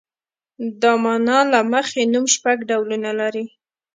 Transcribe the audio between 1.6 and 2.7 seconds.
مخې نوم شپږ